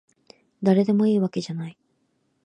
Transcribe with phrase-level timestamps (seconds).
[0.63, 1.77] だれでもいいわけじゃない